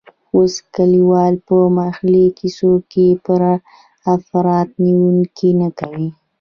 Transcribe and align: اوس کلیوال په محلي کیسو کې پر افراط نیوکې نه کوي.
اوس 0.35 0.53
کلیوال 0.75 1.33
په 1.47 1.57
محلي 1.77 2.25
کیسو 2.37 2.71
کې 2.91 3.07
پر 3.25 3.41
افراط 4.15 4.69
نیوکې 4.83 5.49
نه 5.61 5.69
کوي. 5.79 6.07